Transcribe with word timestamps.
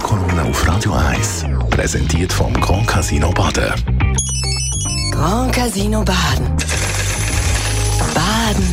Morgenkolumne 0.00 0.42
auf 0.44 0.66
Radio 0.66 0.92
1. 0.94 1.46
Präsentiert 1.70 2.32
vom 2.32 2.54
Grand 2.54 2.86
Casino 2.86 3.30
Baden. 3.32 3.74
Grand 5.12 5.52
Casino 5.52 6.02
Baden. 6.02 6.56
Baden 8.14 8.64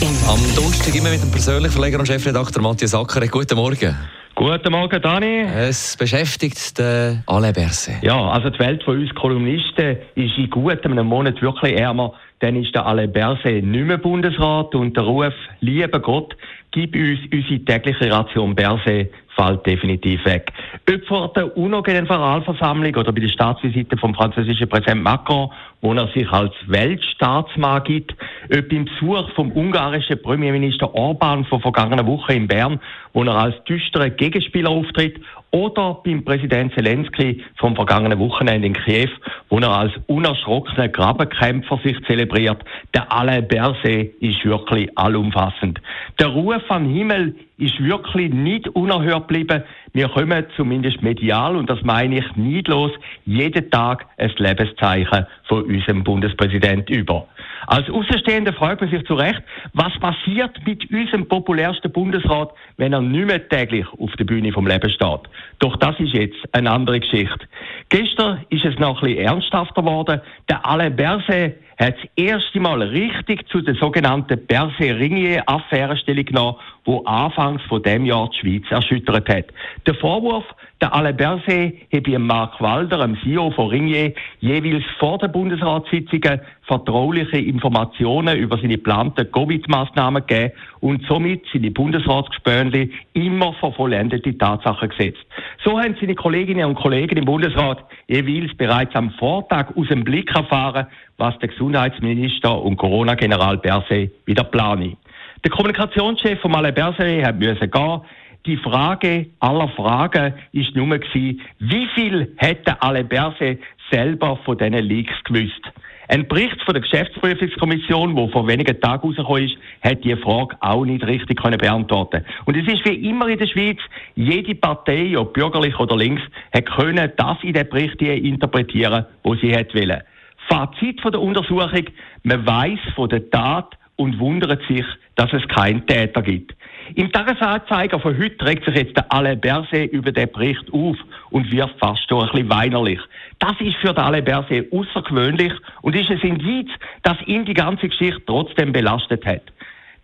im 0.00 0.28
Am 0.28 0.40
Donnerstag 0.56 0.94
immer 0.94 1.10
mit 1.10 1.22
dem 1.22 1.30
persönlichen 1.30 1.70
Verleger 1.70 1.98
und 1.98 2.06
Chefredakteur 2.06 2.62
Matthias 2.62 2.94
Ackeret. 2.94 3.30
Guten 3.30 3.56
Morgen. 3.56 3.94
Guten 4.34 4.72
Morgen, 4.72 5.02
Dani. 5.02 5.42
Es 5.54 5.96
beschäftigt 5.98 6.78
den 6.78 7.22
Alain 7.26 7.52
Berset. 7.52 8.02
Ja, 8.02 8.18
also 8.30 8.48
die 8.48 8.58
Welt 8.58 8.82
von 8.84 8.98
uns 8.98 9.14
Kolumnisten 9.14 9.98
ist 10.14 10.38
in 10.38 10.48
gut 10.48 10.82
einem 10.84 11.06
Monat 11.06 11.42
wirklich 11.42 11.78
ärmer. 11.78 12.14
Dann 12.44 12.56
ist 12.56 12.74
der 12.74 12.84
Alain 12.84 13.10
Berset 13.10 13.64
nicht 13.64 13.86
mehr 13.86 13.96
Bundesrat 13.96 14.74
und 14.74 14.94
der 14.94 15.04
Ruf, 15.04 15.32
lieber 15.60 15.98
Gott, 15.98 16.36
gib 16.72 16.94
uns 16.94 17.18
unsere 17.32 17.64
tägliche 17.64 18.12
Ration 18.12 18.54
Berset, 18.54 19.10
fällt 19.34 19.64
definitiv 19.64 20.22
weg. 20.26 20.52
Ob 20.86 21.06
vor 21.06 21.32
der 21.32 21.56
UNO-Generalversammlung 21.56 22.94
oder 22.96 23.12
bei 23.12 23.22
der 23.22 23.30
Staatsvisite 23.30 23.96
vom 23.96 24.14
französischen 24.14 24.68
Präsident 24.68 25.02
Macron, 25.02 25.48
wo 25.80 25.94
er 25.94 26.06
sich 26.08 26.30
als 26.30 26.52
Weltstaatsmann 26.66 27.82
gibt, 27.84 28.14
ob 28.50 28.72
im 28.72 28.84
Besuch 28.84 29.30
vom 29.34 29.52
ungarischen 29.52 30.20
Premierminister 30.22 30.94
Orban 30.94 31.44
von 31.44 31.60
vergangener 31.60 32.06
Woche 32.06 32.34
in 32.34 32.48
Bern, 32.48 32.80
wo 33.12 33.22
er 33.24 33.34
als 33.34 33.64
düsterer 33.64 34.10
Gegenspieler 34.10 34.70
auftritt, 34.70 35.20
oder 35.54 36.00
beim 36.04 36.24
Präsident 36.24 36.74
Zelensky 36.74 37.44
vom 37.58 37.76
vergangenen 37.76 38.18
Wochenende 38.18 38.66
in 38.66 38.74
Kiew, 38.74 39.10
wo 39.48 39.58
er 39.58 39.70
als 39.70 39.92
unerschrockener 40.08 40.88
Grabenkämpfer 40.88 41.78
sich 41.84 41.96
zelebriert. 42.06 42.64
Der 42.92 43.12
Alain 43.12 43.46
Berset 43.46 44.14
ist 44.20 44.44
wirklich 44.44 44.90
allumfassend. 44.98 45.80
Der 46.18 46.26
Ruf 46.26 46.62
am 46.68 46.92
Himmel 46.92 47.36
ist 47.56 47.78
wirklich 47.80 48.32
nicht 48.34 48.68
unerhört 48.70 49.28
geblieben. 49.28 49.62
Wir 49.96 50.08
kommen 50.08 50.44
zumindest 50.56 51.02
medial, 51.02 51.54
und 51.54 51.70
das 51.70 51.80
meine 51.82 52.18
ich 52.18 52.24
neidlos, 52.34 52.90
jeden 53.26 53.70
Tag 53.70 54.04
ein 54.18 54.32
Lebenszeichen 54.38 55.24
von 55.44 55.62
unserem 55.62 56.02
Bundespräsident 56.02 56.90
über. 56.90 57.28
Als 57.68 57.88
Außenstehender 57.88 58.52
fragt 58.54 58.80
man 58.80 58.90
sich 58.90 59.06
zu 59.06 59.14
Recht, 59.14 59.40
was 59.72 59.96
passiert 60.00 60.58
mit 60.66 60.90
unserem 60.90 61.28
populärsten 61.28 61.92
Bundesrat, 61.92 62.50
wenn 62.76 62.92
er 62.92 63.02
nicht 63.02 63.26
mehr 63.26 63.48
täglich 63.48 63.86
auf 64.00 64.10
der 64.16 64.24
Bühne 64.24 64.50
vom 64.50 64.66
Leben 64.66 64.90
steht. 64.90 65.20
Doch 65.60 65.76
das 65.76 65.98
ist 66.00 66.12
jetzt 66.12 66.38
eine 66.50 66.72
andere 66.72 66.98
Geschichte. 66.98 67.46
Gestern 67.88 68.44
ist 68.50 68.64
es 68.64 68.76
noch 68.80 69.00
ein 69.00 69.08
bisschen 69.08 69.26
ernsthafter 69.26 69.82
geworden. 69.82 70.20
Der 70.48 70.66
Alain 70.66 70.96
Berset 70.96 71.54
hat 71.78 71.94
das 71.96 72.10
erste 72.16 72.58
Mal 72.58 72.82
richtig 72.82 73.48
zu 73.48 73.60
der 73.60 73.76
sogenannten 73.76 74.44
Berset-Ringier-Affäre 74.46 75.96
Stellung 75.96 76.24
genommen, 76.24 76.56
wo 76.84 77.02
anfangs 77.04 77.62
von 77.62 77.82
dem 77.82 78.04
Jahr 78.04 78.30
die 78.30 78.38
Schweiz 78.38 78.70
erschüttert 78.70 79.28
hat. 79.28 79.46
Der 79.86 79.94
Vorwurf, 79.94 80.44
der 80.80 80.94
Alain 80.94 81.16
Berset 81.16 81.74
habe 81.92 82.18
Mark 82.18 82.60
Walder, 82.60 82.98
dem 82.98 83.16
CEO 83.22 83.50
von 83.52 83.68
Ringier, 83.68 84.12
jeweils 84.40 84.84
vor 84.98 85.18
der 85.18 85.28
Bundesratssitzungen 85.28 86.40
vertrauliche 86.62 87.38
Informationen 87.38 88.36
über 88.38 88.56
seine 88.56 88.76
geplanten 88.76 89.30
Covid-Maßnahmen 89.30 90.26
gegeben 90.26 90.52
und 90.80 91.04
somit 91.06 91.44
seine 91.52 91.70
Bundesratsgespönli 91.70 92.92
immer 93.14 93.54
vor 93.54 93.72
vollendete 93.72 94.36
Tatsachen 94.36 94.90
gesetzt. 94.90 95.24
So 95.64 95.78
haben 95.78 95.96
seine 96.00 96.14
Kolleginnen 96.14 96.66
und 96.66 96.74
Kollegen 96.74 97.16
im 97.16 97.24
Bundesrat 97.24 97.84
jeweils 98.08 98.54
bereits 98.56 98.94
am 98.94 99.10
Vortag 99.12 99.74
aus 99.76 99.88
dem 99.88 100.04
Blick 100.04 100.34
erfahren, 100.34 100.86
was 101.16 101.38
der 101.38 101.48
Gesundheitsminister 101.48 102.60
und 102.60 102.76
Corona-General 102.76 103.56
Berset 103.58 104.10
wieder 104.26 104.44
plane. 104.44 104.96
Der 105.44 105.50
Kommunikationschef 105.50 106.40
von 106.40 106.54
Alain 106.54 106.72
Berset 106.72 107.22
hat 107.22 107.38
müssen 107.38 107.70
gehen. 107.70 108.00
Die 108.46 108.56
Frage 108.56 109.26
aller 109.40 109.68
Fragen 109.68 110.32
ist 110.52 110.74
nur 110.74 110.98
gewesen, 110.98 111.42
wie 111.58 111.86
viel 111.94 112.32
hätte 112.38 112.80
Alain 112.80 113.06
Berset 113.06 113.60
selber 113.90 114.38
von 114.46 114.56
diesen 114.56 114.72
Leaks 114.72 115.12
gewusst? 115.24 115.60
Ein 116.08 116.26
Bericht 116.28 116.62
von 116.62 116.72
der 116.72 116.80
Geschäftsprüfungskommission, 116.80 118.16
der 118.16 118.28
vor 118.28 118.46
wenigen 118.46 118.80
Tagen 118.80 119.06
rausgekommen 119.06 119.44
ist, 119.44 119.58
hat 119.82 120.02
diese 120.02 120.16
Frage 120.16 120.56
auch 120.60 120.86
nicht 120.86 121.06
richtig 121.06 121.42
können 121.42 121.58
beantworten 121.58 122.24
Und 122.46 122.56
es 122.56 122.66
ist 122.66 122.82
wie 122.86 123.06
immer 123.06 123.28
in 123.28 123.38
der 123.38 123.46
Schweiz, 123.46 123.78
jede 124.14 124.54
Partei, 124.54 125.16
ob 125.18 125.34
bürgerlich 125.34 125.78
oder 125.78 125.94
links, 125.94 126.22
hat 126.54 126.64
können 126.74 127.12
das 127.16 127.36
in 127.42 127.52
den 127.52 127.68
Bericht 127.68 128.00
interpretieren, 128.00 129.04
wo 129.22 129.34
sie 129.34 129.54
hat 129.54 129.74
wollen. 129.74 130.00
Fazit 130.48 131.02
von 131.02 131.12
der 131.12 131.20
Untersuchung, 131.20 131.84
man 132.22 132.46
weiß 132.46 132.78
von 132.94 133.10
der 133.10 133.28
Tat 133.28 133.76
und 133.96 134.18
wundert 134.18 134.60
sich, 134.66 134.84
dass 135.16 135.32
es 135.32 135.46
keinen 135.48 135.86
Täter 135.86 136.22
gibt. 136.22 136.54
Im 136.96 137.10
Tagesanzeiger 137.12 137.98
von 137.98 138.18
heute 138.18 138.44
regt 138.44 138.64
sich 138.64 138.74
jetzt 138.74 138.96
der 138.96 139.10
Alain 139.12 139.40
Berset 139.40 139.92
über 139.92 140.12
den 140.12 140.30
Bericht 140.30 140.72
auf 140.72 140.96
und 141.30 141.50
wird 141.50 141.70
fast 141.78 142.06
schon 142.08 142.22
ein 142.22 142.30
bisschen 142.30 142.50
weinerlich. 142.50 143.00
Das 143.38 143.54
ist 143.60 143.76
für 143.76 143.94
den 143.94 144.04
Alain 144.04 144.24
Berset 144.24 144.70
außergewöhnlich 144.72 145.52
und 145.82 145.96
ist 145.96 146.10
ein 146.10 146.18
Indiz, 146.18 146.70
dass 147.02 147.16
ihn 147.26 147.44
die 147.44 147.54
ganze 147.54 147.88
Geschichte 147.88 148.22
trotzdem 148.26 148.72
belastet 148.72 149.24
hat. 149.24 149.42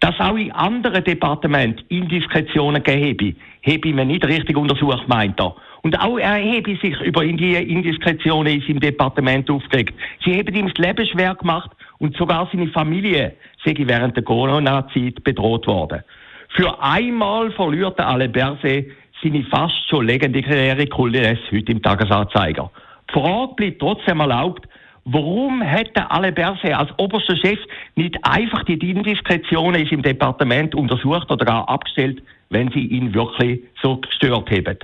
Dass 0.01 0.19
auch 0.19 0.37
in 0.37 0.53
anderen 0.53 1.05
Departementen 1.05 1.85
Indiskretionen 1.89 2.83
gegeben 2.83 3.37
habe 3.67 3.89
ich 3.89 3.95
mir 3.95 4.07
nicht 4.07 4.27
richtig 4.27 4.57
untersucht, 4.57 5.07
meint 5.09 5.39
er. 5.39 5.55
Und 5.83 5.99
auch 5.99 6.19
er 6.19 6.35
habe 6.35 6.77
sich 6.77 6.99
über 7.01 7.25
die 7.25 7.55
Indiskretionen 7.55 8.55
in 8.55 8.61
seinem 8.63 8.81
Departement 8.81 9.51
aufgeregt. 9.51 9.95
Sie 10.25 10.39
haben 10.39 10.55
ihm 10.55 10.69
das 10.69 10.79
Leben 10.79 11.07
schwer 11.07 11.35
gemacht 11.35 11.71
und 12.01 12.17
sogar 12.17 12.49
seine 12.51 12.67
Familie 12.69 13.35
sei 13.65 13.75
während 13.79 14.17
der 14.17 14.25
Corona-Zeit 14.25 15.23
bedroht 15.23 15.67
worden. 15.67 16.03
Für 16.49 16.83
einmal 16.83 17.53
verliert 17.53 17.99
der 17.99 18.09
Alain 18.09 18.33
Berset 18.33 18.91
seine 19.23 19.45
fast 19.45 19.89
schon 19.89 20.07
legendäre 20.07 20.87
Kulisse 20.87 21.39
heute 21.53 21.73
im 21.73 21.83
Tagesanzeiger. 21.83 22.71
Die 23.09 23.13
Frage 23.13 23.55
bleibt 23.55 23.81
trotzdem 23.81 24.21
erlaubt, 24.21 24.67
warum 25.05 25.63
hat 25.63 25.95
der 25.95 26.11
Alain 26.11 26.35
Berset 26.35 26.73
als 26.73 26.91
oberster 26.99 27.37
Chef 27.37 27.59
nicht 27.95 28.17
einfach 28.23 28.65
die 28.65 28.75
Indiskretionen 28.91 29.87
im 29.87 30.03
Departement 30.03 30.75
untersucht 30.75 31.31
oder 31.31 31.45
gar 31.45 31.69
abgestellt, 31.69 32.23
wenn 32.49 32.71
sie 32.71 32.87
ihn 32.87 33.15
wirklich 33.15 33.61
so 33.83 33.99
gestört 33.99 34.51
haben? 34.51 34.79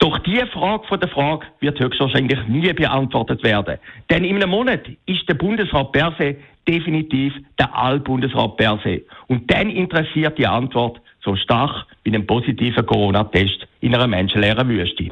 Doch 0.00 0.18
diese 0.20 0.46
Frage 0.46 0.86
von 0.88 0.98
der 0.98 1.10
Frage 1.10 1.46
wird 1.60 1.78
höchstwahrscheinlich 1.78 2.38
nie 2.48 2.72
beantwortet 2.72 3.44
werden. 3.44 3.78
Denn 4.08 4.24
in 4.24 4.36
einem 4.36 4.48
Monat 4.48 4.80
ist 5.04 5.28
der 5.28 5.34
Bundesrat 5.34 5.92
Berset 5.92 6.38
definitiv 6.66 7.34
der 7.58 7.76
Allbundesrat 7.76 8.56
Berset. 8.56 9.04
Und 9.28 9.50
dann 9.52 9.68
interessiert 9.68 10.38
die 10.38 10.46
Antwort 10.46 11.00
so 11.22 11.36
stark 11.36 11.84
wie 12.04 12.14
ein 12.14 12.26
positiver 12.26 12.82
Corona-Test 12.82 13.66
in 13.80 13.94
einer 13.94 14.06
menschenleeren 14.06 14.68
Wüste. 14.70 15.08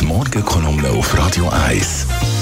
Die 0.00 0.04
Morgenkolumne 0.06 0.88
auf 0.88 1.18
Radio 1.18 1.50
1. 1.68 2.33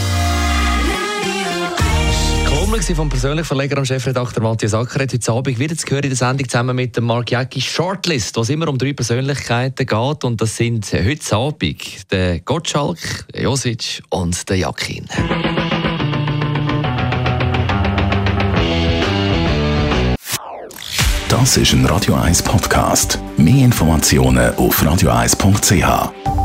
Kolumne 2.73 2.97
vom 2.97 3.11
persönlichen 3.11 3.45
Verleger 3.45 3.77
und 3.77 3.85
Chefredakteur 3.85 4.43
Matthias 4.43 4.73
Ackeret. 4.73 5.13
Heute 5.13 5.33
Abend 5.33 5.59
wieder 5.59 5.77
zu 5.77 5.87
hören 5.89 6.05
in 6.05 6.09
der 6.09 6.17
Sendung 6.17 6.49
zusammen 6.49 6.75
mit 6.75 6.97
dem 6.97 7.05
Mark 7.05 7.31
Jäcki 7.31 7.61
Shortlist, 7.61 8.35
wo 8.35 8.41
es 8.41 8.49
immer 8.49 8.67
um 8.67 8.79
drei 8.79 8.95
Persönlichkeiten 8.95 9.85
geht. 9.85 10.25
Und 10.25 10.41
das 10.41 10.57
sind 10.57 10.91
heute 10.91 11.37
Abend 11.37 12.11
der 12.11 12.41
Gottschalk, 12.41 13.27
Josic 13.35 14.03
und 14.09 14.49
der 14.49 14.57
Jakin. 14.57 15.07
Das 21.29 21.59
ist 21.59 21.75
ein 21.75 21.85
Radio 21.85 22.15
1 22.15 22.43
Podcast. 22.43 23.19
Mehr 23.37 23.67
Informationen 23.67 24.55
auf 24.55 24.83
radio1.ch. 24.83 26.42